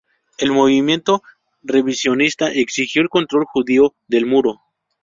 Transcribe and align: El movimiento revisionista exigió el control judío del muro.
El 0.39 0.51
movimiento 0.51 1.21
revisionista 1.61 2.51
exigió 2.51 3.03
el 3.03 3.09
control 3.09 3.45
judío 3.45 3.93
del 4.07 4.25
muro. 4.25 4.59